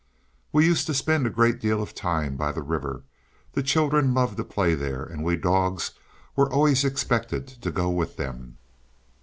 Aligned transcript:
We 0.51 0.65
used 0.65 0.87
to 0.87 0.95
spend 0.95 1.27
a 1.27 1.29
great 1.29 1.59
deal 1.59 1.79
of 1.79 1.93
time 1.93 2.35
by 2.35 2.51
the 2.53 2.63
river. 2.63 3.03
The 3.53 3.61
children 3.61 4.15
loved 4.15 4.35
to 4.37 4.43
play 4.43 4.73
there, 4.73 5.03
and 5.03 5.23
we 5.23 5.35
dogs 5.35 5.91
were 6.35 6.51
always 6.51 6.83
expected 6.83 7.45
to 7.61 7.69
go 7.69 7.87
with 7.91 8.17
them. 8.17 8.57